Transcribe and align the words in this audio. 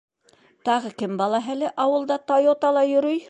Тағы 0.69 0.91
кем 1.01 1.13
балаһы 1.19 1.55
әле 1.57 1.71
ауылда 1.87 2.19
«Тойота»ла 2.31 2.87
йөрөй? 2.95 3.19